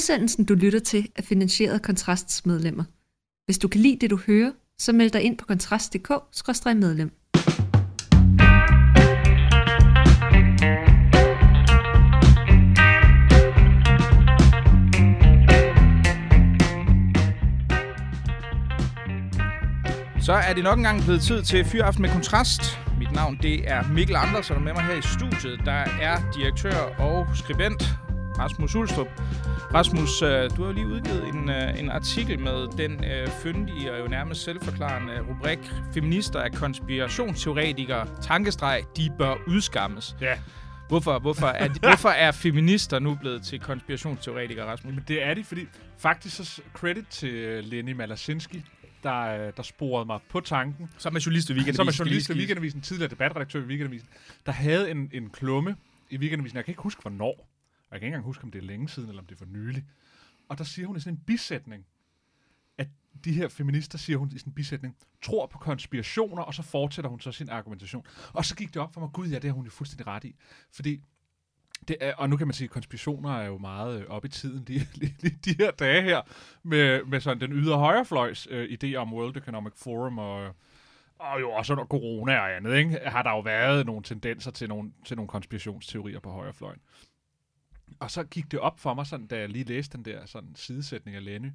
[0.00, 2.84] Udsendelsen, du lytter til, er finansieret af Kontrasts medlemmer.
[3.44, 7.10] Hvis du kan lide det, du hører, så meld dig ind på kontrast.dk-medlem.
[20.20, 22.62] Så er det nok engang blevet tid til Fyraften med Kontrast.
[22.98, 26.80] Mit navn det er Mikkel Andersen, og med mig her i studiet, der er direktør
[26.98, 27.82] og skribent
[28.40, 29.08] Rasmus Ulstrup.
[29.74, 33.92] Rasmus, øh, du har jo lige udgivet en, øh, en artikel med den øh, fyndige
[33.92, 35.58] og jo nærmest selvforklarende rubrik
[35.94, 38.06] Feminister er konspirationsteoretikere.
[38.22, 40.16] Tankestreg, de bør udskammes.
[40.20, 40.38] Ja.
[40.88, 44.94] Hvorfor, hvorfor, er, de, hvorfor er feminister nu blevet til konspirationsteoretikere, Rasmus?
[44.94, 45.66] Men det er de, fordi
[45.98, 48.64] faktisk så credit til øh, Lenny Malasinski,
[49.02, 50.90] der, der sporede mig på tanken.
[50.98, 51.76] Som er journalist i Weekendavisen.
[51.76, 52.32] Som er journalist i.
[52.32, 54.08] Weekendavisen, tidligere debatredaktør i Weekendavisen,
[54.46, 55.76] der havde en, en klumme
[56.10, 56.56] i Weekendavisen.
[56.56, 57.49] Jeg kan ikke huske, hvornår.
[57.90, 59.38] Og jeg kan ikke engang huske, om det er længe siden, eller om det er
[59.38, 59.84] for nylig.
[60.48, 61.86] Og der siger hun i sådan en bisætning,
[62.78, 62.88] at
[63.24, 67.10] de her feminister, siger hun i sådan en bisætning, tror på konspirationer, og så fortsætter
[67.10, 68.06] hun så sin argumentation.
[68.32, 70.24] Og så gik det op for mig, gud ja, det har hun jo fuldstændig ret
[70.24, 70.36] i.
[70.72, 71.00] Fordi
[71.88, 74.28] det er, og nu kan man sige, at konspirationer er jo meget øh, op i
[74.28, 76.22] tiden lige lige de her dage her,
[76.62, 80.54] med, med sådan den ydre højrefløjs øh, idé om World Economic Forum, og,
[81.18, 83.00] og jo også under corona og andet, ikke?
[83.06, 86.80] har der jo været nogle tendenser til nogle, til nogle konspirationsteorier på højrefløjen.
[87.98, 90.54] Og så gik det op for mig, sådan, da jeg lige læste den der sådan,
[90.54, 91.50] sidesætning af Lenny,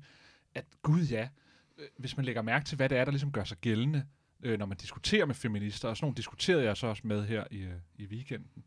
[0.55, 1.27] at gud ja,
[1.77, 4.05] øh, hvis man lægger mærke til, hvad det er, der ligesom gør sig gældende,
[4.43, 7.43] øh, når man diskuterer med feminister, og sådan nogle diskuterede jeg så også med her
[7.51, 8.63] i, øh, i weekenden,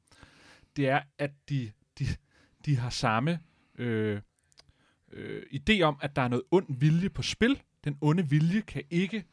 [0.77, 2.05] det er, at de, de,
[2.65, 3.41] de har samme
[3.79, 4.21] øh,
[5.13, 7.63] øh, idé om, at der er noget ond vilje på spil.
[7.85, 9.25] Den onde vilje kan ikke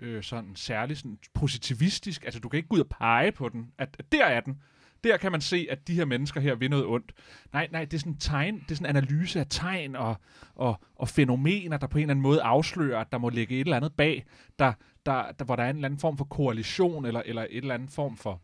[0.00, 3.72] øh, sådan særlig sådan positivistisk, altså du kan ikke gå ud og pege på den,
[3.78, 4.62] at, at der er den.
[5.04, 7.12] Der kan man se, at de her mennesker her vil noget ondt.
[7.52, 10.16] Nej, nej, det er sådan en tegn, det er sådan en analyse af tegn og,
[10.54, 13.60] og, og fænomener, der på en eller anden måde afslører, at der må ligge et
[13.60, 14.26] eller andet bag,
[14.58, 14.72] der,
[15.06, 17.74] der, der, hvor der er en eller anden form for koalition, eller, eller et eller
[17.74, 18.40] andet form for,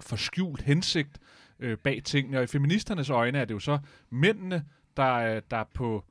[0.00, 1.18] for skjult hensigt
[1.60, 2.38] øh, bag tingene.
[2.38, 3.78] Og i feministernes øjne er det jo så
[4.10, 4.64] mændene,
[4.96, 6.04] der, øh, der på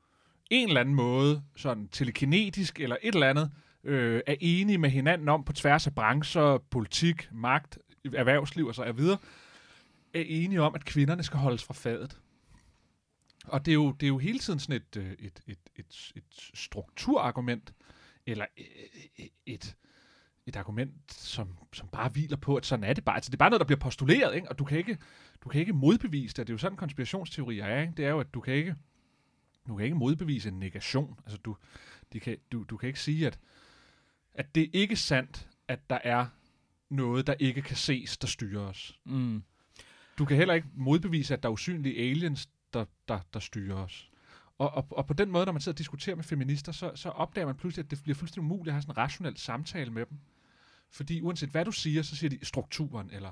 [0.50, 3.50] en eller anden måde, sådan telekinetisk eller et eller andet,
[3.84, 7.78] øh, er enige med hinanden om på tværs af brancher, politik, magt,
[8.14, 9.18] erhvervsliv og så videre,
[10.14, 12.20] er enige om, at kvinderne skal holdes fra fadet.
[13.44, 16.12] Og det er jo, det er jo hele tiden sådan et, øh, et, et, et,
[16.16, 16.24] et
[16.54, 17.74] strukturargument,
[18.26, 18.64] eller øh,
[19.18, 19.76] øh, et,
[20.46, 23.14] et argument, som, som bare hviler på, at sådan er det bare.
[23.14, 24.48] Altså, det er bare noget, der bliver postuleret, ikke?
[24.48, 24.98] og du kan ikke,
[25.44, 26.46] du kan ikke modbevise det.
[26.46, 27.80] Det er jo sådan, konspirationsteorier er.
[27.80, 27.92] Ikke?
[27.96, 28.76] Det er jo, at du kan ikke,
[29.68, 31.18] du kan ikke modbevise en negation.
[31.24, 31.56] Altså, du,
[32.12, 33.38] de kan, du, du kan ikke sige, at,
[34.34, 36.26] at det er ikke sandt, at der er
[36.90, 38.98] noget, der ikke kan ses, der styrer os.
[39.04, 39.42] Mm.
[40.18, 44.10] Du kan heller ikke modbevise, at der er usynlige aliens, der, der, der styrer os.
[44.58, 47.08] Og, og, og på den måde, når man sidder og diskuterer med feminister, så, så
[47.08, 50.06] opdager man pludselig, at det bliver fuldstændig umuligt at have sådan en rationel samtale med
[50.06, 50.18] dem.
[50.90, 53.30] Fordi uanset hvad du siger, så siger de strukturen, eller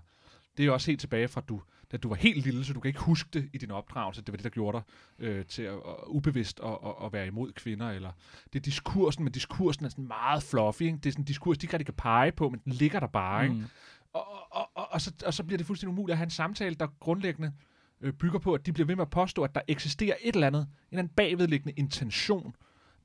[0.57, 2.81] det er jo også helt tilbage fra, du, da du var helt lille, så du
[2.81, 4.23] kan ikke huske det i din opdragelse.
[4.23, 4.83] Det var det, der gjorde dig
[5.27, 7.91] øh, til at, at ubevidst at, at, at være imod kvinder.
[7.91, 8.13] Eller
[8.53, 10.83] det er diskursen, men diskursen er sådan meget fluffy.
[10.83, 10.97] Ikke?
[10.97, 13.07] Det er sådan en diskurs, de ikke rigtig kan pege på, men den ligger der
[13.07, 13.45] bare.
[13.45, 13.55] Ikke?
[13.55, 13.65] Mm.
[14.13, 16.75] Og, og, og, og, så, og så bliver det fuldstændig umuligt at have en samtale,
[16.75, 17.53] der grundlæggende
[18.01, 20.47] øh, bygger på, at de bliver ved med at påstå, at der eksisterer et eller
[20.47, 22.57] andet, en eller anden bagvedliggende intention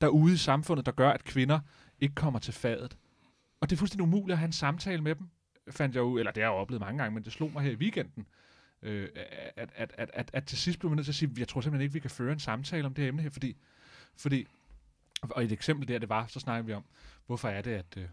[0.01, 1.59] derude i samfundet, der gør, at kvinder
[1.99, 2.97] ikke kommer til fadet.
[3.61, 5.29] Og det er fuldstændig umuligt at have en samtale med dem,
[5.71, 7.71] fandt jeg jo, eller det har jeg oplevet mange gange, men det slog mig her
[7.71, 8.25] i weekenden,
[8.81, 9.09] øh,
[9.55, 11.61] at, at, at, at, at til sidst blev man nødt til at sige, jeg tror
[11.61, 13.57] simpelthen ikke, vi kan føre en samtale om det her emne her, fordi,
[14.17, 14.47] fordi
[15.21, 16.83] og et eksempel der, det var, så snakker vi om,
[17.25, 18.05] hvorfor er det, at øh,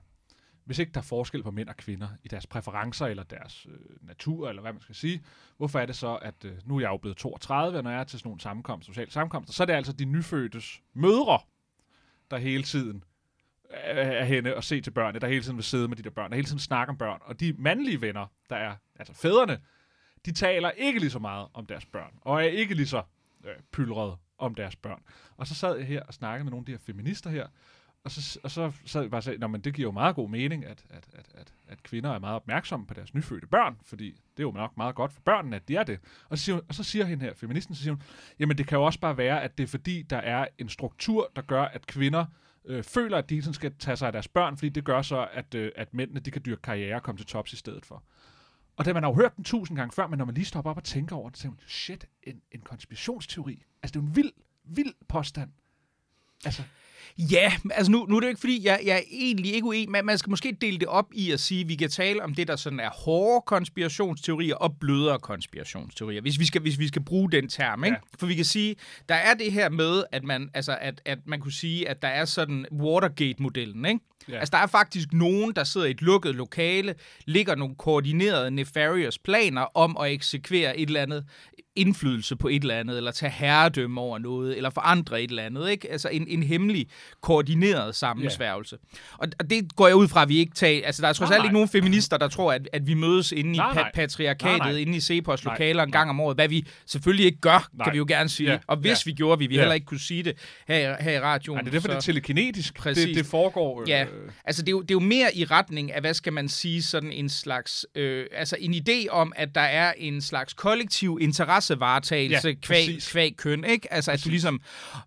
[0.65, 4.07] hvis ikke der er forskel på mænd og kvinder i deres præferencer eller deres øh,
[4.07, 5.25] natur, eller hvad man skal sige,
[5.57, 8.01] hvorfor er det så, at øh, nu er jeg jo blevet 32, og når jeg
[8.01, 11.39] er til sådan nogle sammenkomster, sociale sammenkomster, så er det altså de nyfødtes mødre,
[12.31, 13.05] der hele tiden
[13.71, 16.11] øh, er henne og se til børnene, der hele tiden vil sidde med de der
[16.11, 17.19] børn, der hele tiden snakker om børn.
[17.23, 19.61] Og de mandlige venner, der er, altså fædrene,
[20.27, 23.03] de taler ikke lige så meget om deres børn, og er ikke lige så
[23.45, 25.03] øh, pylrede om deres børn.
[25.37, 27.47] Og så sad jeg her og snakkede med nogle af de her feminister her,
[28.05, 30.29] og så, og så sad vi bare og sagde, men det giver jo meget god
[30.29, 34.11] mening, at, at, at, at, at kvinder er meget opmærksomme på deres nyfødte børn, fordi
[34.11, 36.01] det er jo nok meget godt for børnene, at de er det.
[36.29, 38.03] Og så siger, hun, og så siger hende her, feministen, så siger hun,
[38.39, 41.33] jamen det kan jo også bare være, at det er fordi, der er en struktur,
[41.37, 42.27] der gør, at kvinder
[42.65, 45.29] øh, føler, at de sådan skal tage sig af deres børn, fordi det gør så,
[45.33, 48.03] at, øh, at mændene de kan dyrke karriere og komme til tops i stedet for.
[48.77, 50.71] Og det man har jo hørt den tusind gange før, men når man lige stopper
[50.71, 53.65] op og tænker over det, så siger man, shit, en, en konspirationsteori.
[53.83, 54.33] Altså det er jo en vild,
[54.65, 55.51] vild påstand.
[56.45, 56.63] Altså,
[57.19, 59.91] Ja, altså nu, nu er det jo ikke, fordi jeg, jeg er egentlig ikke uenig,
[59.91, 62.35] men man skal måske dele det op i at sige, at vi kan tale om
[62.35, 67.03] det, der sådan er hårde konspirationsteorier og blødere konspirationsteorier, hvis vi skal, hvis vi skal
[67.03, 67.85] bruge den term.
[67.85, 67.97] Ikke?
[68.13, 68.19] Ja.
[68.19, 68.77] For vi kan sige,
[69.09, 72.09] der er det her med, at man, altså, at, at man kunne sige, at der
[72.09, 74.01] er sådan Watergate-modellen, ikke?
[74.29, 74.39] Ja.
[74.39, 76.95] Altså, der er faktisk nogen, der sidder i et lukket lokale,
[77.27, 81.25] ligger nogle koordinerede nefarious planer om at eksekvere et eller andet
[81.77, 85.71] indflydelse på et eller andet, eller tage herredømme over noget, eller forandre et eller andet.
[85.71, 85.93] Ikke?
[85.93, 86.87] Altså en, en hemmelig,
[87.23, 88.77] koordineret sammensværgelse.
[89.19, 90.87] Og, og det går jeg ud fra, at vi ikke tager...
[90.87, 93.51] Altså, der er trods alt ikke nogen feminister, der tror, at, at vi mødes inde
[93.55, 93.91] i Nej, pa- nej.
[93.95, 94.81] patriarkatet, Nej, nej.
[94.81, 97.85] inde i Cepos lokaler en gang om året, hvad vi selvfølgelig ikke gør, Nej.
[97.85, 98.51] kan vi jo gerne sige.
[98.51, 99.11] Ja, Og hvis ja.
[99.11, 99.61] vi gjorde, vi vi Ja.
[99.61, 100.35] heller ikke kunne sige det
[100.69, 101.57] her, i- her i radioen.
[101.57, 102.75] Nej, det er derfor, så- det er telekinetisk.
[102.79, 103.05] Præcis.
[103.05, 103.83] Det, det foregår...
[103.83, 104.05] Øh, Ja,
[104.45, 106.83] altså det er, jo, det er jo mere i retning af, hvad skal man sige,
[106.83, 112.49] sådan en slags, øh, altså en idé om, at der er en slags kollektiv interessevaretagelse
[112.49, 113.11] Ja, kvæg, præcis.
[113.13, 113.93] kvæg køn, ikke?
[113.93, 114.25] Altså at Præcis.
[114.25, 114.61] du ligesom,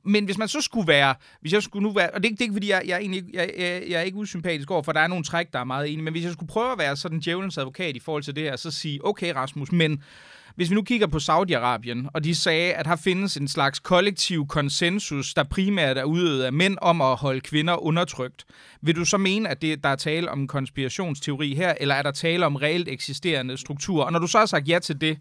[0.04, 2.36] men hvis man så skulle være, hvis jeg skulle nu være, og det er, ikke-
[2.38, 4.72] det er ikke fordi, jeg, jeg, er egentlig, ikke- jeg, jeg, jeg er ikke usympatisk
[4.72, 6.72] over, for der er nogle træk, der er meget enige, men hvis jeg skulle prøve
[6.72, 10.04] at være sådan djævelens advokat i forhold til det her, så sige, okay Rasmus, men
[10.56, 14.48] hvis vi nu kigger på Saudi-Arabien, og de sagde, at her findes en slags kollektiv
[14.48, 18.46] konsensus, der primært er udøvet af mænd om at holde kvinder undertrykt,
[18.81, 22.12] vil du så mene, at det, der er tale om konspirationsteori her, eller er der
[22.12, 24.06] tale om reelt eksisterende strukturer?
[24.06, 25.18] Og når du så har sagt ja til det,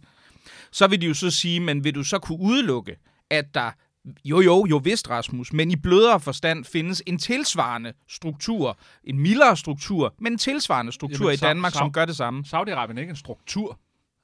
[0.73, 2.97] så vil de jo så sige, men vil du så kunne udelukke,
[3.31, 3.71] at der
[4.25, 9.57] jo, jo, jo vist, Rasmus, men i blødere forstand findes en tilsvarende struktur, en mildere
[9.57, 12.45] struktur, men en tilsvarende struktur Jamen, i Danmark, så- som gør det samme.
[12.47, 13.79] Saudi-Arabien er ikke en struktur.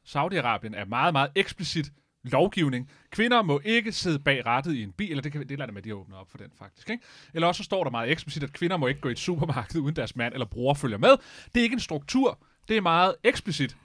[0.05, 1.93] Saudi-Arabien er meget, meget eksplicit
[2.25, 2.91] lovgivning.
[3.11, 5.79] Kvinder må ikke sidde bag rattet i en bil, eller det, kan, det lader med,
[5.79, 6.91] at de åbner op for den faktisk.
[6.91, 7.05] Ikke?
[7.35, 9.81] Eller også så står der meget eksplicit, at kvinder må ikke gå i et supermarked,
[9.81, 11.11] uden deres mand eller bror følger med.
[11.55, 12.39] Det er ikke en struktur.
[12.69, 13.77] Det er meget eksplicit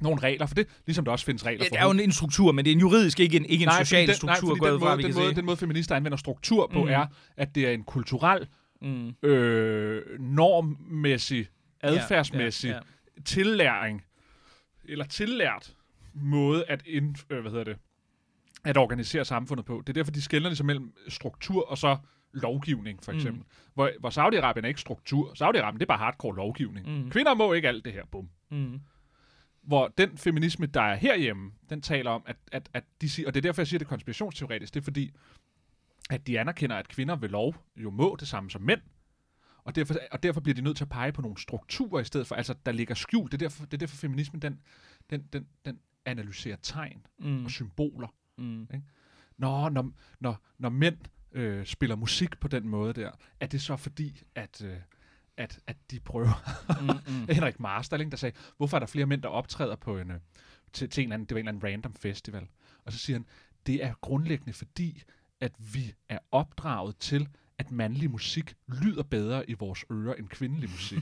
[0.00, 2.00] nogle regler for det, ligesom der også findes regler Ja, for det er jo en,
[2.00, 4.14] en struktur, men det er en juridisk, ikke en, ikke en Nej, fordi social den,
[4.14, 6.90] struktur, nej, den, fra, måde, vi den, måde, den måde, feminister anvender struktur på, mm.
[6.90, 7.06] er,
[7.36, 8.48] at det er en kulturel,
[8.82, 9.28] Mm.
[9.28, 11.46] øh, normmæssig,
[11.82, 12.80] adfærdsmæssig Ja, ja,
[13.24, 14.02] tillæring,
[14.90, 15.74] eller tillært
[16.14, 17.76] måde at, ind, øh, hvad hedder det,
[18.64, 19.82] at organisere samfundet på.
[19.86, 21.96] Det er derfor, de skældner ligesom mellem struktur og så
[22.32, 23.40] lovgivning, for eksempel.
[23.40, 23.70] Mm.
[23.74, 25.32] Hvor, hvor Saudi-Arabien er ikke struktur.
[25.32, 26.86] Saudi-Arabien, det er bare hardcore lovgivning.
[26.86, 27.04] Mm.
[27.04, 27.10] Mm.
[27.10, 28.28] Kvinder må ikke alt det her, bum.
[28.50, 28.80] Mm.
[29.62, 33.34] Hvor den feminisme, der er herhjemme, den taler om, at, at, at de siger, og
[33.34, 35.10] det er derfor, jeg siger, det er konspirationsteoretisk, det er fordi,
[36.10, 38.80] at de anerkender, at kvinder ved lov jo må det samme som mænd.
[39.70, 42.26] Og derfor, og derfor bliver de nødt til at pege på nogle strukturer i stedet
[42.26, 43.32] for, altså der ligger skjult.
[43.32, 44.60] Det er derfor, det er derfor feminismen, den,
[45.10, 47.44] den, den, den analyserer tegn Mm.
[47.44, 48.08] og symboler.
[48.38, 48.68] Mm.
[49.38, 49.90] Nå, når,
[50.20, 50.96] når, når mænd
[51.32, 54.76] øh, spiller musik på den måde der, er det så fordi, at, øh,
[55.36, 56.42] at, at de prøver...
[56.80, 57.14] Mm.
[57.14, 57.26] Mm.
[57.34, 60.20] Henrik Marstal, der sagde, hvorfor er der flere mænd, der optræder på en, øh,
[60.72, 62.46] til, til en eller anden, det var en eller anden random festival.
[62.84, 63.26] Og så siger han,
[63.66, 65.02] det er grundlæggende fordi,
[65.40, 67.28] at vi er opdraget til,
[67.60, 70.98] at mandlig musik lyder bedre i vores ører end kvindelig musik.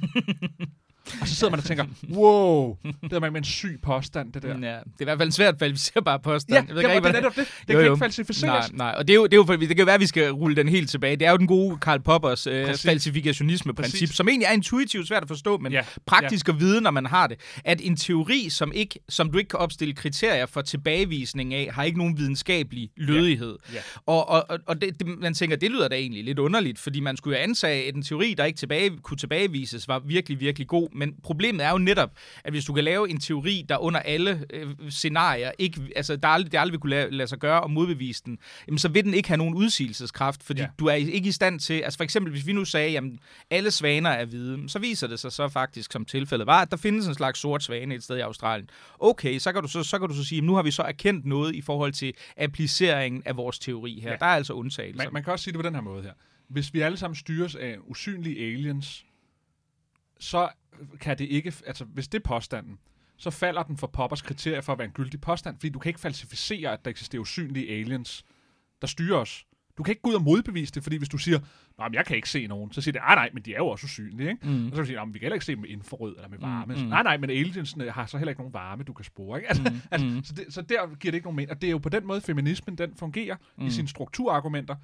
[1.20, 1.84] og så sidder man og tænker,
[2.18, 4.48] wow, det er med en syg påstand, det der.
[4.48, 6.54] Ja, det er i hvert fald en svært falsificerbar påstand.
[6.54, 7.46] Ja, jeg ved jamen, ikke, det er netop det.
[7.68, 7.92] Det Jo, kan jo.
[7.92, 8.72] ikke falsificeres.
[8.72, 10.06] Nej, nej, og det er jo, det er jo det kan jo være, at vi
[10.06, 11.16] skal rulle den helt tilbage.
[11.16, 12.84] Det er jo den gode Karl Poppers øh, Præcis.
[12.86, 14.16] falsifikationisme-princip, Præcis.
[14.16, 17.26] som egentlig er intuitivt svært at forstå, men Ja, praktisk at vide, når man har
[17.26, 17.36] det.
[17.64, 21.84] At en teori, som, ikke, som du ikke kan opstille kriterier for tilbagevisning af, har
[21.84, 23.56] ikke nogen videnskabelig lødighed.
[23.74, 23.78] Ja.
[24.06, 27.00] Og, og, og- og det, det, man tænker, det lyder da egentlig lidt underligt, fordi
[27.00, 30.68] man skulle jo antage, at en teori, der ikke tilbage, kunne tilbagevises, var virkelig, virkelig
[30.68, 30.88] god.
[30.98, 32.10] Men problemet er jo netop,
[32.44, 36.28] at hvis du kan lave en teori, der under alle øh, scenarier, ikke, altså der
[36.28, 39.04] aldrig, det aldrig vil kunne lade, lade sig gøre og modbevise den, jamen, så vil
[39.04, 40.68] den ikke have nogen udsigelseskraft, fordi Ja.
[40.78, 43.18] du er ikke i stand til, altså for eksempel, hvis vi nu sagde, jamen
[43.50, 46.76] alle svaner er hvide, så viser det sig så faktisk, som tilfældet var, at der
[46.76, 48.70] findes en slags sort svane et sted i Australien.
[48.98, 50.82] Okay, så kan du så, så, kan du så sige, jamen, nu har vi så
[50.82, 54.10] erkendt noget i forhold til appliceringen af vores teori her.
[54.10, 54.16] Ja.
[54.16, 55.04] Der er altså undtagelser.
[55.04, 56.12] Man, man kan også sige det på den her måde her.
[56.48, 59.04] Hvis vi alle sammen styres af usynlige aliens,
[60.20, 60.48] så
[61.00, 62.78] kan det ikke, altså hvis det er påstanden,
[63.16, 65.90] så falder den for Poppers kriterier for at være en gyldig påstand, fordi du kan
[65.90, 68.24] ikke falsificere, at der eksisterer usynlige aliens,
[68.80, 69.44] der styrer os.
[69.78, 71.38] Du kan ikke gå ud og modbevise det, fordi hvis du siger,
[71.78, 73.56] nej, men jeg kan ikke se nogen, så siger det, nej, nej, men de er
[73.58, 74.46] jo også usynlige, ikke?
[74.48, 74.54] Mm.
[74.66, 76.28] Og så vil du sige, "Nå, vi kan heller ikke se dem med infrarød eller
[76.28, 76.74] med varme.
[76.74, 76.86] Mm, mm.
[76.88, 79.48] Nej, nej, men aliensene har så heller ikke nogen varme, du kan spore, ikke?
[79.48, 80.24] Altså, Mm, altså, mm.
[80.24, 81.50] så, det, så der giver det ikke nogen mening.
[81.50, 83.66] Og det er jo på den måde, feminismen den fungerer mm.
[83.66, 84.76] i sine strukturargumenter.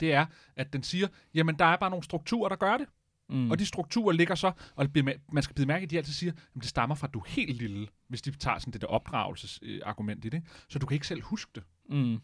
[0.00, 0.26] Det er,
[0.56, 2.86] at den siger, jamen der er bare nogle strukturer, der gør det.
[3.30, 3.50] Mm.
[3.50, 4.86] Og de strukturer ligger så, og
[5.32, 7.24] man skal bide mærke at de altid siger, at det stammer fra, at du er
[7.26, 10.42] helt lille, hvis de tager sådan det der opdragelsesargument i det.
[10.68, 11.62] Så du kan ikke selv huske det.
[11.90, 12.18] Mm.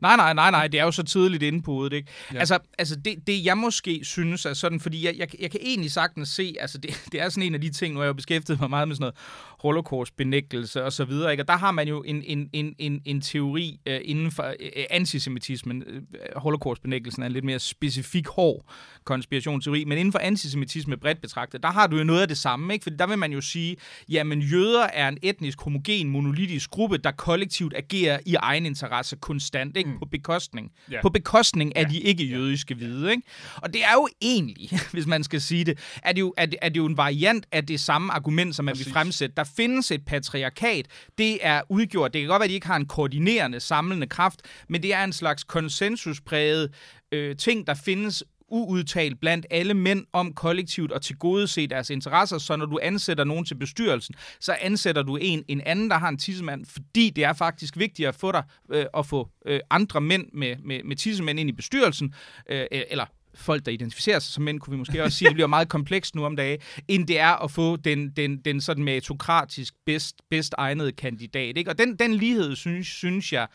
[0.00, 2.12] Nej, nej, nej, nej, det er jo så tidligt inde på hovedet, ikke?
[2.32, 2.38] Ja.
[2.38, 5.92] Altså, altså det, det jeg måske synes er sådan, fordi jeg, jeg, jeg kan egentlig
[5.92, 8.14] sagtens se, altså det, det er sådan en af de ting, nu har jeg jo
[8.14, 9.14] beskæftiget mig meget med sådan noget
[9.58, 11.42] holocaust-benægtelse og så videre, ikke?
[11.42, 14.84] Og der har man jo en, en, en, en, en teori øh, inden for øh,
[14.90, 15.82] antisemitismen.
[15.82, 16.02] Øh,
[16.36, 18.64] holocaust-benægtelsen er en lidt mere specifik hård
[19.04, 22.72] konspirationsteori, men inden for antisemitisme bredt betragtet, der har du jo noget af det samme,
[22.72, 22.82] ikke?
[22.82, 23.76] Fordi der vil man jo sige,
[24.08, 29.67] jamen jøder er en etnisk homogen, monolitisk gruppe, der kollektivt agerer i egen interesse konstant,
[29.76, 29.90] ikke?
[29.90, 29.98] Mm.
[29.98, 30.72] På bekostning.
[30.90, 31.02] Ja.
[31.02, 33.22] På bekostning af de ikke-jødiske hvide, ikke?
[33.56, 36.58] Og det er jo egentlig, hvis man skal sige det, er det jo, er det,
[36.62, 38.92] er det jo en variant af det samme argument, som man vil Præcis.
[38.92, 39.34] fremsætte.
[39.36, 40.86] Der findes et patriarkat,
[41.18, 44.40] det er udgjort, det kan godt være, at de ikke har en koordinerende, samlende kraft,
[44.68, 46.74] men det er en slags konsensuspræget
[47.12, 52.56] øh, ting, der findes uudtalt blandt alle mænd om kollektivt at tilgodese deres interesser, så
[52.56, 56.18] når du ansætter nogen til bestyrelsen, så ansætter du en, en anden, der har en
[56.18, 60.26] tissemand, fordi det er faktisk vigtigt at få dig øh, at få øh, andre mænd
[60.32, 62.14] med, med, med tissemænd ind i bestyrelsen,
[62.50, 65.34] øh, e-, eller folk, der identificerer sig som mænd, kunne vi måske også sige, det
[65.34, 68.84] bliver meget komplekst nu om dagen, end det er at få den, den, den sådan
[68.84, 71.56] meritokratisk bedst, bedst egnede kandidat.
[71.56, 71.70] Ikke?
[71.70, 73.46] Og den, den lighed, synes, synes jeg,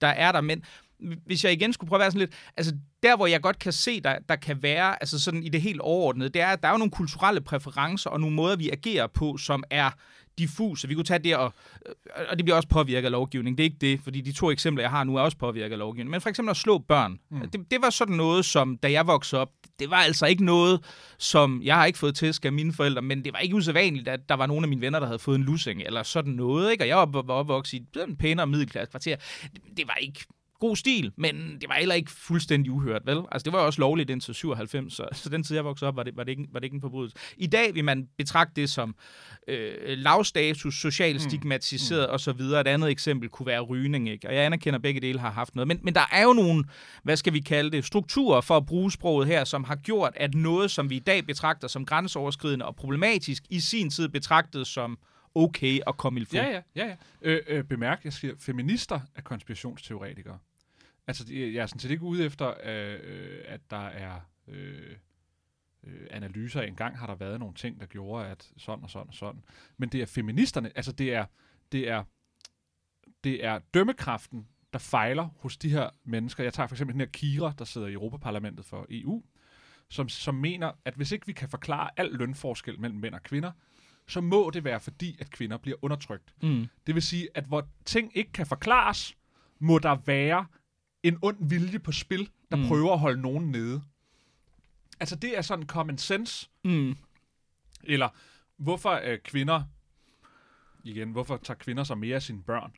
[0.00, 0.40] der er der.
[0.40, 0.62] Men
[1.26, 3.72] hvis jeg igen skulle prøve at være sådan lidt, altså der, hvor jeg godt kan
[3.72, 6.68] se, der, der kan være, altså sådan i det helt overordnede, det er, at der
[6.68, 9.90] er jo nogle kulturelle præferencer og nogle måder, vi agerer på, som er
[10.38, 10.88] diffuse.
[10.88, 11.52] Vi kunne tage det, og,
[12.30, 13.58] og det bliver også påvirket af lovgivning.
[13.58, 15.78] Det er ikke det, fordi de to eksempler, jeg har nu, er også påvirket af
[15.78, 16.10] lovgivning.
[16.10, 17.18] Men for eksempel at slå børn.
[17.30, 17.50] Mm.
[17.50, 20.84] Det, det var sådan noget, som da jeg voksede op, det var altså ikke noget,
[21.18, 24.28] som jeg har ikke fået tæsk af mine forældre, men det var ikke usædvanligt, at
[24.28, 26.72] der var nogle af mine venner, der havde fået en lussing, eller sådan noget.
[26.72, 26.84] Ikke?
[26.84, 29.16] Og jeg var var opvokset i et pænere middelklasse kvarter.
[29.42, 30.24] Det, det var ikke
[30.60, 33.18] god stil, men det var heller ikke fuldstændig uhørt, vel?
[33.32, 35.96] Altså, det var jo også lovligt indtil 97, så, så den tid, jeg voksede op,
[35.96, 37.16] var det, var, det ikke, var det ikke en forbrydelse.
[37.36, 38.94] I dag vil man betragte det som
[39.48, 42.14] øh, lavstatus, socialt stigmatiseret mm.
[42.14, 42.40] osv.
[42.40, 44.28] Et andet eksempel kunne være rygning, ikke?
[44.28, 45.68] Og jeg anerkender, at begge dele har haft noget.
[45.68, 46.64] Men, men der er jo nogle,
[47.02, 50.34] hvad skal vi kalde det, strukturer for at bruge sproget her, som har gjort, at
[50.34, 54.98] noget, som vi i dag betragter som grænseoverskridende og problematisk, i sin tid betragtet som
[55.34, 56.86] okay at komme i Ja, ja, ja.
[56.86, 56.96] ja.
[57.22, 60.38] Øh, øh, bemærk, jeg siger, feminister er konspirationsteoretikere.
[61.06, 64.96] Altså, jeg er sådan set ikke ude efter, øh, øh, at der er øh,
[65.84, 66.62] øh, analyser.
[66.62, 69.42] Engang har der været nogle ting, der gjorde, at sådan og sådan og sådan.
[69.76, 71.24] Men det er feministerne, altså det er,
[71.72, 72.04] det er,
[73.24, 76.44] det er dømmekraften, der fejler hos de her mennesker.
[76.44, 79.22] Jeg tager for eksempel den her Kira, der sidder i Europaparlamentet for EU,
[79.88, 83.52] som, som mener, at hvis ikke vi kan forklare al lønforskel mellem mænd og kvinder,
[84.06, 86.34] så må det være fordi, at kvinder bliver undertrykt.
[86.42, 86.66] Mm.
[86.86, 89.16] Det vil sige, at hvor ting ikke kan forklares,
[89.58, 90.46] må der være
[91.02, 92.66] en ond vilje på spil, der mm.
[92.66, 93.82] Prøver at holde nogen nede.
[95.00, 96.48] Altså det er sådan common sense.
[96.64, 96.96] Mm.
[97.84, 98.08] Eller
[98.56, 99.62] hvorfor øh, kvinder,
[100.84, 102.72] igen, hvorfor tager kvinder sig mere af sine børn?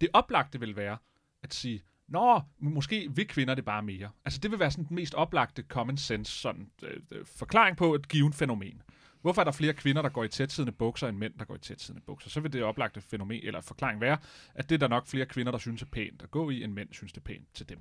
[0.00, 0.96] Det oplagte vil være
[1.42, 4.10] at sige, Nå, måske vil kvinder det bare mere.
[4.24, 7.94] Altså det vil være sådan den mest oplagte common sense sådan, øh, øh, forklaring på
[7.94, 8.82] et givet fænomen.
[9.26, 11.58] Hvorfor er der flere kvinder, der går i tætsiddende bukser, end mænd, der går i
[11.58, 12.30] tætsiddende bukser?
[12.30, 14.18] Så vil det oplagte fænomen, eller forklaring være,
[14.54, 16.72] at det er der nok flere kvinder, der synes er pænt at gå i, end
[16.72, 17.78] mænd synes det er pænt til dem.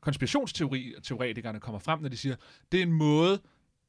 [0.00, 2.36] Konspirationsteoretikerne kommer frem, når de siger,
[2.72, 3.40] det er en måde,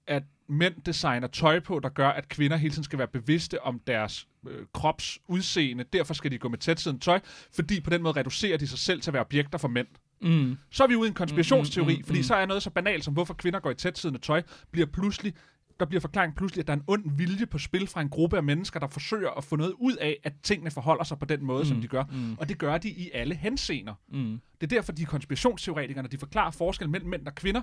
[0.08, 3.80] at mænd designer tøj på, der gør, at kvinder hele tiden skal være bevidste om
[3.88, 5.84] deres øh, krops udseende.
[5.84, 7.20] Derfor skal de gå med tætsiddende tøj,
[7.54, 9.88] fordi på den måde reducerer de sig selv til at være objekter for mænd.
[10.22, 10.58] Mm.
[10.70, 12.24] Så er vi ude i en konspirationsteori, Mm, mm, mm, fordi mm.
[12.24, 14.42] så er noget så banalt som, hvorfor kvinder går i tætsiddende tøj,
[14.72, 15.34] bliver pludselig
[15.82, 18.38] der bliver forklaringen pludselig, at der er en ond vilje på spil fra en gruppe
[18.38, 21.46] af mennesker, der forsøger at få noget ud af, at tingene forholder sig på den
[21.46, 22.04] måde, mm, som de gør.
[22.12, 22.36] mm.
[22.40, 23.94] Og det gør de i alle henseender.
[24.12, 24.40] Mm.
[24.62, 27.62] Det er derfor, de konspirationsteoretikerne, de forklarer forskel mellem mænd og kvinder,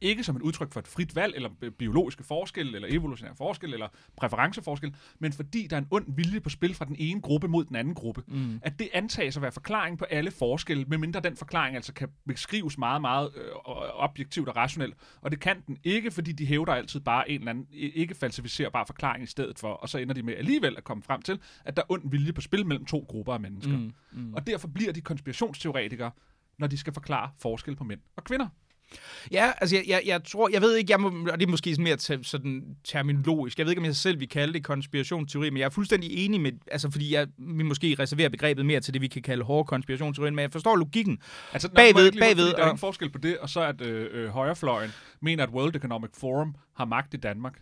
[0.00, 3.72] ikke som et udtryk for et frit valg, eller bi- biologiske forskel, eller evolutionære forskel,
[3.72, 7.48] eller præferenceforskel, men fordi der er en ond vilje på spil fra den ene gruppe
[7.48, 8.22] mod den anden gruppe.
[8.26, 8.60] Mm.
[8.62, 12.78] At det antages at være forklaring på alle forskelle, medmindre den forklaring altså kan beskrives
[12.78, 13.42] meget, meget øh,
[13.94, 14.94] objektivt og rationelt.
[15.20, 18.84] Og det kan den ikke, fordi de hævder altid bare en eller anden ikke falsificerbar
[18.84, 21.76] forklaring i stedet for, og så ender de med alligevel at komme frem til, at
[21.76, 23.78] der er ond vilje på spil mellem to grupper af mennesker.
[23.78, 23.92] Mm.
[24.12, 24.34] Mm.
[24.34, 26.10] Og derfor bliver de konspirationsteoretikere,
[26.58, 28.48] når de skal forklare forskel på mænd og kvinder.
[29.32, 31.76] Ja, altså jeg, jeg, jeg tror, jeg ved ikke, jeg må, og det er måske
[31.78, 35.58] mere te, sådan terminologisk, jeg ved ikke, om jeg selv vil kalde det konspirationsteori, men
[35.58, 39.02] jeg er fuldstændig enig med, altså fordi jeg vil måske reservere begrebet mere til det,
[39.02, 41.18] vi kan kalde hårde konspirationsteorier, men jeg forstår logikken.
[41.52, 43.80] Altså, Bagved- jeg ikke lige- bagved, Der er og- forskel på det, og så at
[43.80, 44.90] øh, øh, højrefløjen
[45.22, 47.54] mener, at World Economic Forum har magt i Danmark.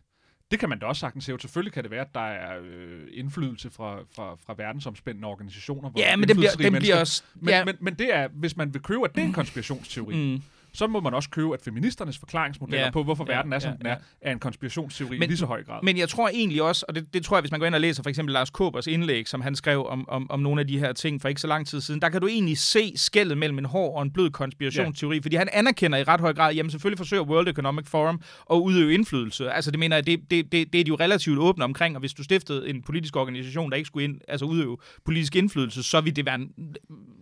[0.50, 1.32] Det kan man da også sagtens se.
[1.40, 5.90] Selvfølgelig kan det være, at der er øh, indflydelse fra, fra, fra verdensomspændende organisationer.
[5.90, 7.22] hvor Ja, men det bliver, den bliver også...
[7.34, 7.64] Men, ja.
[7.64, 10.42] men, men det er, hvis man vil købe, at det er en konspirationsteori, mm.
[10.74, 12.84] Så må man også købe, at feministernes forklaringsmodeller Ja.
[12.84, 12.90] ja.
[12.90, 13.96] på, hvorfor Ja, verden er, som ja, den er, ja.
[14.28, 15.80] er en konspirationsteori Men- i lige så høj grad.
[15.82, 17.80] Men jeg tror egentlig også, og det, det tror jeg, hvis man går ind og
[17.80, 20.78] læser for eksempel Lars Kåbers indlæg, som han skrev om, om, om nogle af de
[20.78, 23.58] her ting for ikke så lang tid siden, der kan du egentlig se skældet mellem
[23.58, 25.20] en hård og en blød konspirationsteori, ja.
[25.22, 28.20] fordi han anerkender i ret høj grad, jamen selvfølgelig forsøger World Economic Forum
[28.52, 29.50] at udøve indflydelse.
[29.50, 32.00] Altså det mener jeg, det, det, det, det er de jo relativt åbne omkring, og
[32.00, 36.00] hvis du stiftede en politisk organisation, der ikke skulle ind, altså udøve politisk indflydelse, så
[36.00, 36.48] vil det være en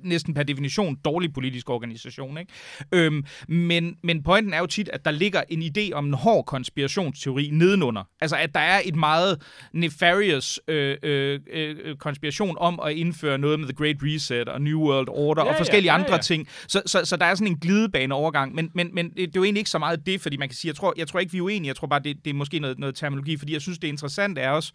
[0.05, 2.39] næsten per definition dårlig politisk organisation.
[2.39, 2.53] Ikke?
[2.93, 6.45] Øhm, men, men pointen er jo tit, at der ligger en idé om en hård
[6.45, 8.03] konspirationsteori nedenunder.
[8.21, 9.43] Altså, at der er et meget
[9.73, 14.81] nefarious øh, øh, øh, konspiration om at indføre noget med The Great Reset og New
[14.81, 16.21] World Order Ja, og ja, forskellige ja, andre ja.
[16.21, 16.49] ting.
[16.69, 18.55] Så, så, så der er sådan en glidebane overgang.
[18.55, 20.69] Men, men, men det er jo egentlig ikke så meget det, fordi man kan sige,
[20.69, 21.69] jeg tror, jeg tror ikke, vi er uenige.
[21.69, 24.41] Jeg tror bare, det, det er måske noget, noget terminologi, fordi jeg synes, det interessante
[24.41, 24.73] er også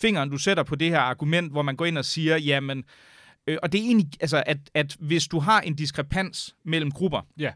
[0.00, 2.84] fingeren, du sætter på det her argument, hvor man går ind og siger, jamen,
[3.46, 7.20] øh, og det er egentlig, altså, at, at hvis du har en diskrepans mellem grupper,
[7.38, 7.50] Ja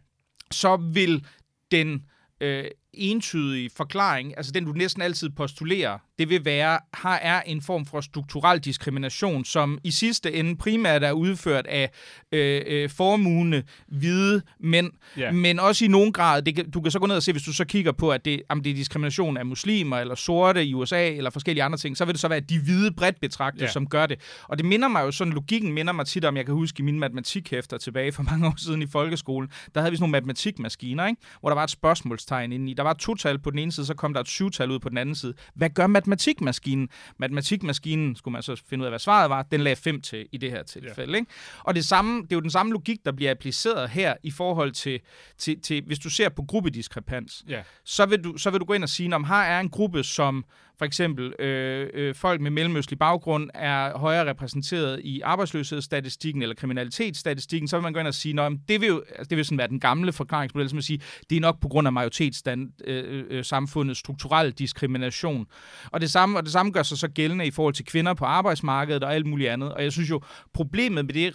[0.54, 1.26] så vil
[1.70, 2.06] den
[2.40, 2.64] øh,
[2.96, 7.86] entydige forklaring, altså den du næsten altid postulerer, det vil være, her er en form
[7.86, 11.90] for strukturel diskrimination, som i sidste ende primært er udført af
[12.32, 15.30] øh, øh, formugende hvide mænd, Ja.
[15.32, 17.52] men også i nogen grad, det du kan så gå ned og se, hvis du
[17.52, 21.10] så kigger på, at det, om det er diskrimination af muslimer, eller sorte i USA,
[21.10, 23.70] eller forskellige andre ting, så vil det så være de hvide bredt betragtet, Ja.
[23.70, 24.18] som gør det.
[24.48, 26.82] Og det minder mig jo sådan, logikken minder mig tit om, jeg kan huske i
[26.82, 31.06] mine matematikhæfter tilbage for mange år siden i folkeskolen, der havde vi sådan nogle matematikmaskiner,
[31.06, 31.20] ikke?
[31.40, 32.74] hvor der var et spørgsmålstegn inde i.
[32.84, 34.88] Der var et total på den ene side, så kom der et syvtal ud på
[34.88, 35.34] den anden side.
[35.54, 36.88] Hvad gør matematikmaskinen?
[37.18, 40.36] Matematikmaskinen, skulle man så finde ud af, hvad svaret var, den lagde 5 til i
[40.36, 41.12] det her tilfælde.
[41.12, 41.18] Ja.
[41.18, 41.30] Ikke?
[41.60, 44.72] Og det, samme, det er jo den samme logik, der bliver appliceret her i forhold
[44.72, 45.00] til,
[45.38, 47.62] til, til hvis du ser på gruppediskrepans Ja.
[47.84, 50.02] så vil du, så vil du gå ind og sige, om her er en gruppe,
[50.02, 50.44] som
[50.78, 57.68] for eksempel øh, øh, folk med mellemøstlig baggrund er højere repræsenteret i arbejdsløshedsstatistikken eller kriminalitetsstatistikken,
[57.68, 59.58] så vil man gå ind og sige, at det vil jo altså, det vil sådan
[59.58, 61.00] være den gamle forklaringsmodel, som at sige,
[61.30, 65.46] det er nok på grund af majoritetssamfundets øh, øh, øh, samfundets strukturelle diskrimination.
[65.90, 68.24] Og det, samme, og det samme gør sig så gældende i forhold til kvinder på
[68.24, 69.74] arbejdsmarkedet og alt muligt andet.
[69.74, 70.20] Og jeg synes jo,
[70.54, 71.34] problemet med det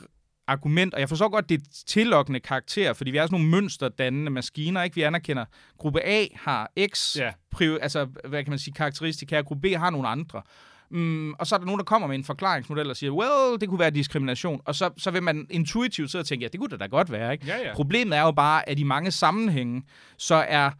[0.49, 4.31] argument, og jeg forstår godt, det er tillokkende karakter, fordi vi er sådan nogle mønsterdannende
[4.31, 4.95] maskiner, ikke?
[4.95, 5.45] Vi anerkender,
[5.77, 7.31] gruppe A har X, Ja.
[7.51, 10.41] prior, altså, hvad kan man sige, karakteristika, og gruppe B har nogle andre.
[10.91, 13.69] Mm, og så er der nogen, der kommer med en forklaringsmodel og siger, well, det
[13.69, 14.61] kunne være diskrimination.
[14.65, 17.11] Og så, så vil man intuitivt sidde og tænke, ja, det kunne det da godt
[17.11, 17.45] være, ikke?
[17.45, 17.73] Ja, ja.
[17.73, 19.83] Problemet er jo bare, at i mange sammenhænge,
[20.17, 20.71] så er...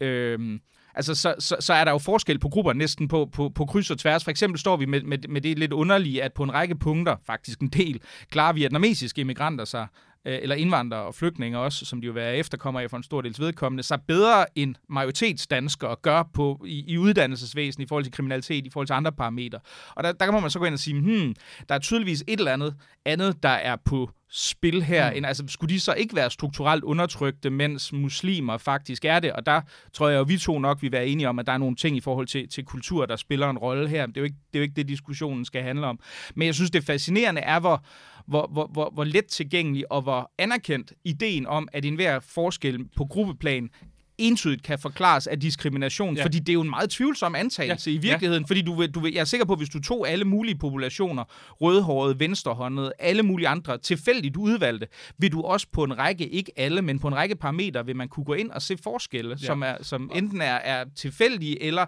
[0.00, 0.60] Øhm,
[0.94, 3.90] Altså, så, så, så er der jo forskel på grupper næsten på, på, på kryds
[3.90, 4.24] og tværs.
[4.24, 7.16] For eksempel står vi med, med, med det lidt underlige, at på en række punkter,
[7.26, 9.86] faktisk en del, klarer vietnamesiske immigranter sig,
[10.24, 13.02] øh, eller indvandrere og flygtninge også, som de jo vil være efterkommer af for en
[13.02, 18.12] stor dels vedkommende, sig bedre end majoritetsdanskere gør på, i, i uddannelsesvæsen i forhold til
[18.12, 19.58] kriminalitet, i forhold til andre parametre.
[19.94, 21.34] Og der, der kan man så gå ind og sige, hmm,
[21.68, 25.10] der er tydeligvis et eller andet andet, der er på spil her.
[25.10, 25.16] Mm.
[25.16, 29.32] End, altså, skulle de så ikke være strukturelt undertrykte, mens muslimer faktisk er det?
[29.32, 29.60] Og der
[29.92, 31.96] tror jeg jo, vi to nok vil være enige om, at der er nogle ting
[31.96, 34.06] i forhold til, til kultur, der spiller en rolle her.
[34.06, 36.00] Det er, jo ikke, det er jo ikke det, diskussionen skal handle om.
[36.34, 37.84] Men jeg synes, det fascinerende er, hvor,
[38.26, 43.04] hvor, hvor, hvor, hvor let tilgængelig og hvor anerkendt ideen om, at enhver forskel på
[43.04, 43.70] gruppeplan
[44.18, 46.24] entydigt kan forklares af diskrimination, ja.
[46.24, 47.96] Fordi det er jo en meget tvivlsom antagelse ja.
[47.96, 48.46] i virkeligheden, ja.
[48.46, 50.58] fordi du vil, du vil, jeg er sikker på, at hvis du tog alle mulige
[50.58, 51.24] populationer,
[51.60, 54.86] rødhårede, venstrehåndede, alle mulige andre, tilfældigt udvalgte,
[55.18, 58.08] vil du også på en række, ikke alle, men på en række parametre, vil man
[58.08, 59.46] kunne gå ind og se forskelle, ja.
[59.46, 61.86] som, er, som enten er, er tilfældige, eller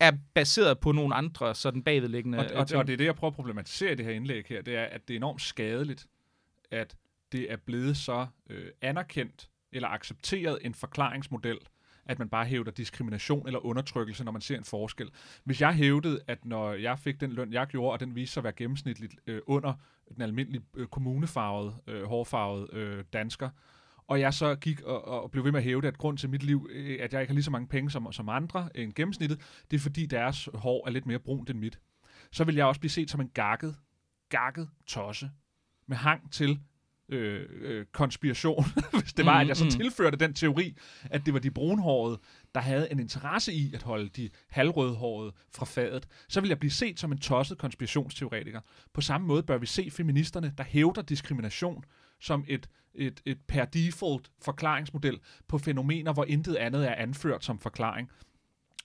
[0.00, 2.78] er baseret på nogle andre sådan bagvedliggende Og, og, ting.
[2.78, 4.84] og det er det, jeg prøver at problematisere i det her indlæg her, det er,
[4.84, 6.06] at det er enormt skadeligt,
[6.70, 6.96] at
[7.32, 11.58] det er blevet så øh, anerkendt eller accepteret en forklaringsmodel,
[12.06, 15.10] at man bare hævder diskrimination eller undertrykkelse, når man ser en forskel.
[15.44, 18.40] Hvis jeg hævdede, at når jeg fik den løn, jeg gjorde, og den viste sig
[18.40, 19.74] at være gennemsnitligt øh, under
[20.14, 23.50] den almindelige øh, kommunefarvede, øh, hårfarvede øh, dansker,
[24.06, 26.42] og jeg så gik og, og blev ved med at hævde, at grund til mit
[26.42, 29.40] liv, øh, at jeg ikke har lige så mange penge som, som andre end gennemsnittet,
[29.70, 31.78] det er fordi deres hår er lidt mere brunt end mit.
[32.32, 33.76] Så vil jeg også blive set som en gakket,
[34.28, 35.30] gakket tosse
[35.86, 36.60] med hang til
[37.12, 38.64] øh, øh, konspiration,
[39.00, 39.70] hvis det var, at jeg så Mm, mm.
[39.70, 40.76] tilførte den teori,
[41.10, 42.20] at det var de brunhårede,
[42.54, 46.70] der havde en interesse i at holde de halvrødhårede fra fadet, så vil jeg blive
[46.70, 48.60] set som en tosset konspirationsteoretiker.
[48.94, 51.84] På samme måde bør vi se feministerne, der hævder diskrimination
[52.20, 57.58] som et, et, et per default forklaringsmodel på fænomener, hvor intet andet er anført som
[57.58, 58.10] forklaring.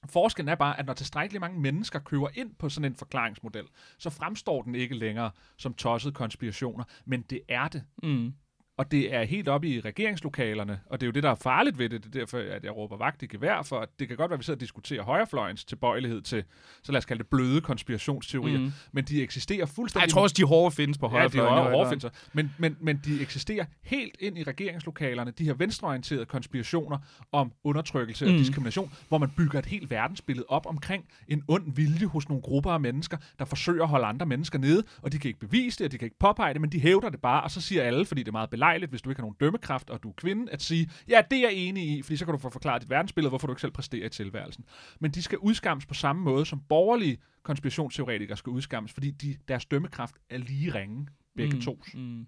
[0.05, 3.65] Forskellen er bare, at når tilstrækkeligt mange mennesker køber ind på sådan en forklaringsmodel,
[3.97, 7.83] så fremstår den ikke længere som tosset konspirationer, men det er det.
[8.03, 8.33] Mm
[8.77, 11.77] og det er helt oppe i regeringslokalerne, og det er jo det, der er farligt
[11.77, 12.03] ved det.
[12.03, 14.35] Det er derfor, at jeg råber vagt i gevær, for at det kan godt være,
[14.35, 16.43] at vi sidder og diskuterer højrefløjens tilbøjelighed til,
[16.83, 18.71] så lad os kalde det bløde konspirationsteorier, mm.
[18.91, 20.05] men de eksisterer fuldstændig...
[20.05, 21.59] Jeg tror også, de hårde findes på Ja, de højrefløjen.
[21.59, 25.53] i hvert hårde findes, men, men, men de eksisterer helt ind i regeringslokalerne, de her
[25.53, 26.97] venstreorienterede konspirationer
[27.31, 28.31] om undertrykkelse mm.
[28.31, 32.41] og diskrimination, hvor man bygger et helt verdensbillede op omkring en ond vilje hos nogle
[32.41, 35.77] grupper af mennesker, der forsøger at holde andre mennesker nede, og de kan ikke bevise
[35.79, 37.83] det, og de kan ikke påpege det, men de hævder det bare, og så siger
[37.83, 40.13] alle, fordi det er meget belejligt, hvis du ikke har nogen dømmekraft, og du er
[40.13, 42.81] kvinde, at sige, ja, det er jeg enig i, fordi så kan du få forklaret
[42.81, 44.65] dit verdensbillede, hvorfor du ikke selv præsterer i tilværelsen.
[44.99, 49.65] Men de skal udskammes på samme måde, som borgerlige konspirationsteoretikere skal udskammes, fordi de, deres
[49.65, 51.61] dømmekraft er lige ringe, begge mm.
[51.61, 51.83] to.
[51.93, 52.27] Mm.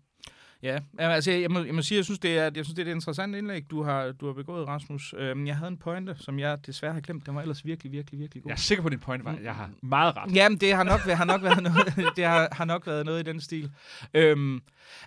[0.63, 2.91] Ja, altså, jeg må, jeg må sige, jeg synes, det er, jeg synes, det er
[2.91, 5.13] et interessant indlæg, du har, du har begået, Rasmus.
[5.17, 7.25] Øhm, jeg havde en pointe, som jeg desværre har glemt.
[7.25, 8.49] Den var ellers virkelig, virkelig, virkelig god.
[8.49, 10.35] Jeg er sikker på, at din point var, at jeg har meget ret.
[10.35, 13.19] Jamen, det har nok, været- har nok været noget, det har, har nok været noget
[13.19, 13.71] i den stil.
[14.13, 14.59] Øhm,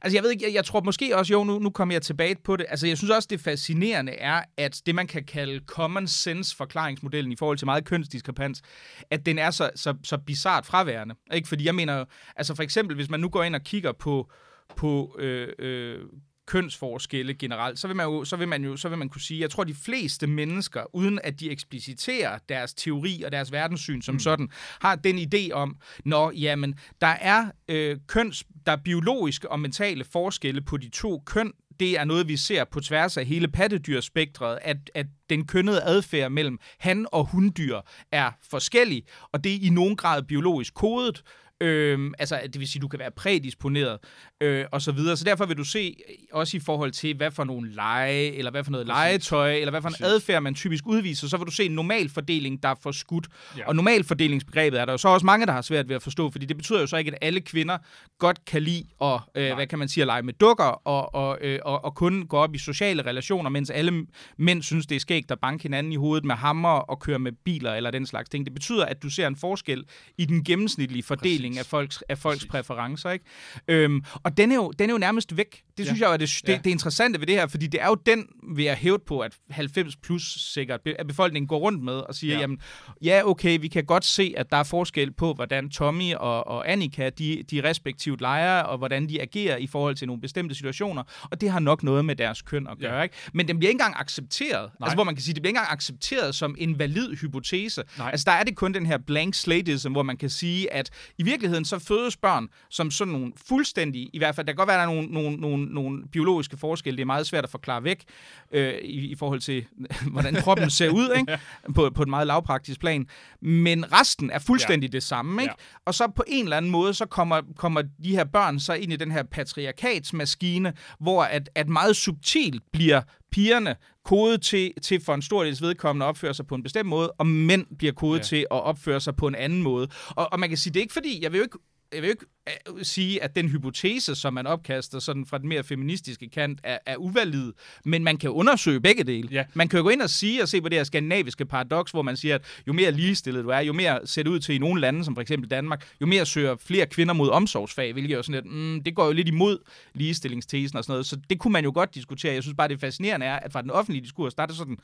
[0.03, 2.37] altså, jeg ved ikke, jeg, jeg tror måske også, jo, nu, nu kommer jeg tilbage
[2.45, 2.67] på det.
[2.69, 7.33] Altså, jeg synes også, det fascinerende er, at det, man kan kalde common sense forklaringsmodellen
[7.33, 8.63] i forhold til meget kønsdiskrepans,
[9.11, 11.15] at den er så, så, så bizart fraværende.
[11.35, 11.49] Ikke?
[11.49, 12.05] Fordi jeg mener
[12.37, 14.33] altså for eksempel, hvis man nu går ind og kigger på,
[14.77, 15.99] på øh, øh,
[16.47, 19.41] kønsforskelle generelt, så vil man jo, så vil man jo, så vil man kunne sige,
[19.41, 24.15] jeg tror de fleste mennesker, uden at de ekspliciterer deres teori og deres verdenssyn som
[24.15, 24.19] mm.
[24.19, 24.49] sådan,
[24.81, 30.05] har den idé om, når jamen, der er øh, køns, der er biologiske og mentale
[30.05, 34.59] forskelle på de to køn, det er noget, vi ser på tværs af hele pattedyrspektret,
[34.63, 37.81] at, at den kønnede adfærd mellem han- og hunddyr
[38.13, 41.23] er forskellig, og det er i nogen grad biologisk kodet.
[41.63, 43.99] Øhm, altså, det vil sige, du kan være prædisponeret,
[44.41, 45.17] øh, og så videre.
[45.17, 48.51] Så derfor vil du se, øh, også i forhold til, hvad for nogle lege, eller
[48.51, 50.07] hvad for noget legetøj, eller hvad for en Præcis.
[50.07, 53.27] adfærd, man typisk udviser, så vil du se en normalfordeling, der er forskudt.
[53.57, 53.61] Ja.
[53.61, 53.69] Ja.
[53.69, 56.47] Og normalfordelingsbegrebet er der jo så også mange, der har svært ved at forstå, fordi
[56.47, 57.79] det betyder jo så ikke, at alle kvinder
[58.19, 61.39] godt kan lide at, øh, hvad kan man sige, at lege med dukker, og, og,
[61.41, 65.01] øh, og, og kun gå op i sociale relationer, mens alle mænd synes, det er
[65.01, 68.29] skægt at banke hinanden i hovedet med hammer og køre med biler, eller den slags
[68.29, 68.47] ting.
[68.47, 69.85] Det betyder, at du ser en forskel
[70.19, 71.52] i den gennemsnitlige fordeling Præcis.
[71.59, 73.11] Af folks, af folks præferencer.
[73.11, 73.25] Ikke?
[73.69, 75.63] Øhm, og den er, jo, den er jo nærmest væk.
[75.79, 76.05] Det synes Ja.
[76.05, 76.59] jeg jo er det, det, Ja.
[76.65, 79.33] det interessante ved det her, fordi det er jo den, vil jeg hæve på, at
[79.51, 80.23] 90 plus
[80.55, 82.37] sikkert, at befolkningen går rundt med og siger, Ja.
[82.37, 82.41] ja.
[82.41, 82.59] jamen,
[83.03, 86.73] ja, okay, vi kan godt se, at der er forskel på, hvordan Tommy og, og
[86.73, 91.03] Annika, de, de respektivt leger, og hvordan de agerer i forhold til nogle bestemte situationer,
[91.31, 93.03] og det har nok noget med deres køn at gøre, Ja.
[93.03, 93.15] ikke?
[93.33, 94.71] Men den bliver ikke engang accepteret.
[94.81, 94.87] Nej.
[94.87, 97.83] Altså, hvor man kan sige, det bliver ikke engang accepteret som en valid hypotese.
[97.99, 98.11] Nej.
[98.11, 101.23] Altså, der er det kun den her blank slateism, hvor man kan sige, at i
[101.33, 104.77] virkeligheden så fødes børn som sådan nogle fuldstændige, i hvert fald, der kan godt være,
[104.77, 108.05] der er nogle, nogle, nogle, nogle biologiske forskelle, det er meget svært at forklare væk
[108.53, 109.67] øh, i, i forhold til,
[110.13, 111.39] hvordan kroppen ser ud, ikke?
[111.75, 113.07] På, på et meget lavpraktisk plan.
[113.41, 114.93] Men resten er fuldstændig ja.
[114.93, 115.55] det samme, ikke?
[115.59, 115.81] Ja.
[115.87, 118.93] Og så på en eller anden måde, så kommer, kommer de her børn så ind
[118.93, 125.15] i den her patriarkatsmaskine, hvor at, at meget subtilt bliver pigerne kodet til, til for
[125.15, 128.19] en stor dels vedkommende at opføre sig på en bestemt måde, og mænd bliver kodet
[128.19, 128.19] Ja.
[128.19, 128.23] ja.
[128.29, 129.89] til at opføre sig på en anden måde.
[130.09, 131.59] Og, og man kan sige, det er ikke fordi, jeg vil jo ikke
[131.95, 135.65] jeg vil ikke øh, sige, at den hypotese, som man opkaster sådan fra den mere
[135.65, 137.53] feministiske kant, er, er uvalid,
[137.85, 139.29] men man kan undersøge begge dele.
[139.31, 139.45] Ja.
[139.55, 142.03] Man kan jo gå ind og sige og se på det her skandinaviske paradoks, hvor
[142.03, 144.59] man siger, at jo mere ligestillet du er, jo mere ser det ud til i
[144.59, 148.23] nogle lande, som for eksempel Danmark, jo mere søger flere kvinder mod omsorgsfag, hvilket jo
[148.23, 149.59] sådan lidt, mm, det går jo lidt imod
[149.95, 152.35] ligestillingstesen og sådan noget, så det kunne man jo godt diskutere.
[152.35, 154.79] Jeg synes bare, det fascinerende er, at fra den offentlige diskurs, der er det sådan,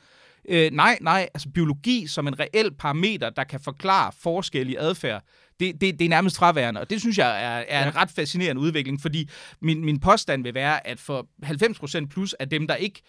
[0.49, 5.23] øh, nej, nej, altså biologi som en reel parameter, der kan forklare forskel i adfærd,
[5.59, 8.61] det, det, det er nærmest fraværende, og det synes jeg er, er en ret fascinerende
[8.61, 9.29] udvikling, fordi
[9.61, 13.01] min, min påstand vil være, at for 90% plus af dem, der ikke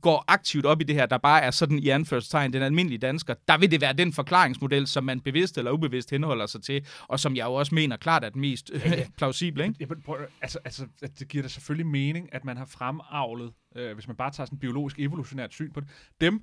[0.00, 3.34] går aktivt op i det her, der bare er sådan i anførselstegn den almindelige dansker,
[3.48, 7.20] der vil det være den forklaringsmodel, som man bevidst eller ubevidst henholder sig til, og
[7.20, 9.06] som jeg jo også mener klart er den mest ja, ja.
[9.18, 9.64] plausible.
[9.64, 9.76] Ikke?
[9.80, 10.86] Jamen, prøv, altså, altså,
[11.18, 14.56] det giver da selvfølgelig mening, at man har fremavlet, øh, hvis man bare tager sådan
[14.56, 15.88] et biologisk evolutionært syn på det,
[16.20, 16.42] dem,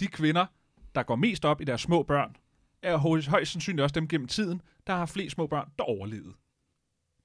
[0.00, 0.46] de kvinder,
[0.94, 2.36] der går mest op i deres små børn,
[2.82, 6.32] er højst, sandsynligt også dem gennem tiden, der har flest små børn, der overlevede.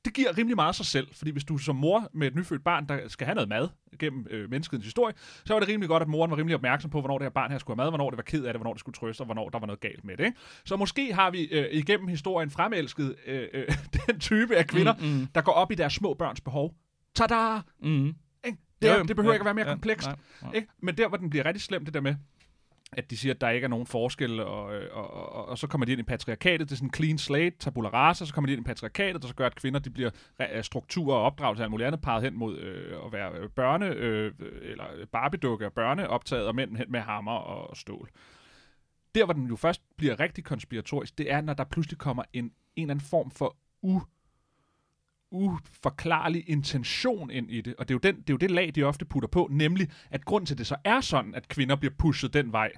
[0.05, 2.87] Det giver rimelig meget sig selv, fordi hvis du som mor med et nyfødt barn,
[2.89, 5.13] der skal have noget mad gennem øh, menneskets historie,
[5.45, 7.51] så var det rimelig godt, at moren var rimelig opmærksom på, hvornår det her barn
[7.51, 9.25] her skulle have mad, hvornår det var ked af det, hvornår det skulle trøste, og
[9.25, 10.25] hvornår der var noget galt med det.
[10.25, 10.37] Ikke?
[10.65, 13.67] Så måske har vi øh, igennem historien fremelsket øh, øh,
[14.07, 15.27] den type af kvinder, Mm, mm.
[15.35, 16.75] der går op i deres små børns behov.
[17.15, 17.59] Tada!
[17.81, 18.15] Mm.
[18.45, 18.57] Ikke?
[18.81, 19.03] Det, Jo, jo.
[19.03, 20.07] det behøver Ja, ikke at være mere ja, komplekst.
[20.07, 20.51] nej, nej.
[20.53, 20.67] Ikke?
[20.81, 22.15] Men der, hvor den bliver rigtig slem, det der med,
[22.91, 25.57] at de siger, at der ikke er nogen forskel, og, øh, og, og, og, og
[25.57, 28.33] så kommer de ind i patriarkatet, det er sådan en clean slate, tabula rasa, så
[28.33, 31.13] kommer de ind i patriarkatet, der så gør, at kvinder de bliver øh, strukturer struktur
[31.13, 34.33] og opdragelse og alt muligt andet parret hen mod øh, at være øh, børne, øh,
[34.61, 38.09] eller barbedukke og børneoptaget, og mænd hen med hammer og stål.
[39.15, 42.43] Der, hvor den jo først bliver rigtig konspiratorisk, det er, når der pludselig kommer en,
[42.43, 43.99] en eller anden form for u
[45.31, 47.75] uforklarlig intention ind i det.
[47.75, 49.89] Og det er, jo den, det er jo det lag, de ofte putter på, nemlig
[50.11, 52.71] at grund til, at det så er sådan, at kvinder bliver pushet den vej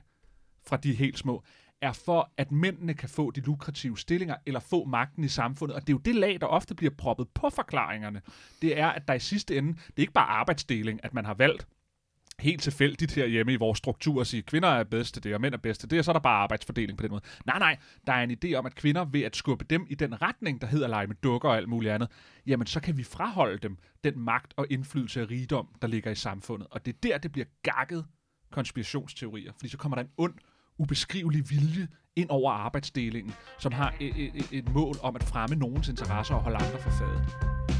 [0.67, 1.43] fra de helt små,
[1.81, 5.75] er for, at mændene kan få de lukrative stillinger, eller få magten i samfundet.
[5.75, 8.21] Og det er jo det lag, der ofte bliver proppet på forklaringerne.
[8.61, 11.33] Det er, at der i sidste ende, det er ikke bare arbejdsdeling, at man har
[11.33, 11.67] valgt
[12.41, 15.41] helt tilfældigt herhjemme i vores struktur og sige, at kvinder er bedst til det, og
[15.41, 17.21] mænd er bedst til det, og så er der bare arbejdsfordeling på den måde.
[17.45, 17.77] Nej, nej,
[18.08, 20.67] der er en idé om, at kvinder ved at skubbe dem i den retning, der
[20.67, 22.10] hedder lege med dukker og alt muligt andet,
[22.47, 26.15] jamen så kan vi fraholde dem den magt og indflydelse og rigdom, der ligger i
[26.15, 26.67] samfundet.
[26.71, 28.06] Og det er der, det bliver gakket
[28.51, 30.34] konspirationsteorier, fordi så kommer der en ond,
[30.77, 35.89] ubeskrivelig vilje ind over arbejdsdelingen, som har et, et, et mål om at fremme nogens
[35.89, 37.70] interesser og holde andre for fadet.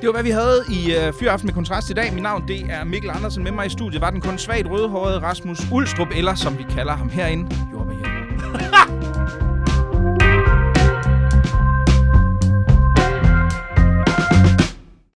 [0.00, 2.12] Det var, hvad vi havde i øh, Fyraften med Kontrast i dag.
[2.12, 3.44] Mit navn, det er Mikkel Andersen.
[3.44, 6.92] Med mig i studiet var den kun svagt rødhårede Rasmus Ulstrup, eller som vi kalder
[6.92, 8.19] ham herinde, Jorba